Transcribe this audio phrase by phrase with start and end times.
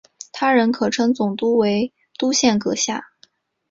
[0.31, 3.11] 他人可称总督为督宪阁下。